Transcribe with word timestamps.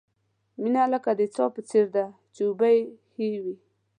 مینه 0.61 0.83
لکه 0.93 1.11
د 1.19 1.21
څاه 1.35 1.49
په 1.55 1.61
څېر 1.69 1.85
ده، 1.95 2.05
چې 2.33 2.41
اوبه 2.47 2.67
یې 2.75 2.83
ښې 3.11 3.27
وي. 3.43 3.55